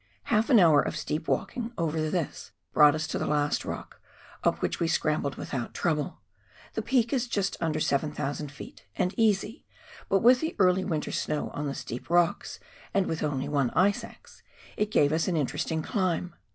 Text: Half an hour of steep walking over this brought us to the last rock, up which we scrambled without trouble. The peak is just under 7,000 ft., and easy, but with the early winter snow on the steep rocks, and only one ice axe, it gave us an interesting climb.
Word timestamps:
Half 0.33 0.49
an 0.49 0.57
hour 0.59 0.81
of 0.81 0.97
steep 0.97 1.27
walking 1.27 1.73
over 1.77 2.09
this 2.09 2.49
brought 2.73 2.95
us 2.95 3.05
to 3.05 3.19
the 3.19 3.27
last 3.27 3.63
rock, 3.63 4.01
up 4.43 4.59
which 4.59 4.79
we 4.79 4.87
scrambled 4.87 5.35
without 5.35 5.75
trouble. 5.75 6.21
The 6.73 6.81
peak 6.81 7.13
is 7.13 7.27
just 7.27 7.55
under 7.61 7.79
7,000 7.79 8.49
ft., 8.49 8.79
and 8.95 9.13
easy, 9.15 9.63
but 10.09 10.21
with 10.23 10.39
the 10.39 10.55
early 10.57 10.83
winter 10.83 11.11
snow 11.11 11.51
on 11.51 11.67
the 11.67 11.75
steep 11.75 12.09
rocks, 12.09 12.59
and 12.95 13.05
only 13.23 13.47
one 13.47 13.69
ice 13.75 14.03
axe, 14.03 14.41
it 14.75 14.89
gave 14.89 15.13
us 15.13 15.27
an 15.27 15.37
interesting 15.37 15.83
climb. 15.83 16.33